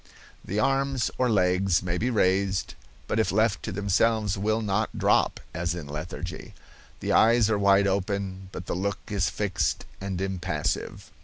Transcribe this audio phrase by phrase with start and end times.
[0.43, 2.73] The arms or legs may be raised,
[3.05, 6.55] but if left to themselves will not drop, as in lethargy.
[7.01, 11.11] The eyes are wide open, but the look is fixed and impassive.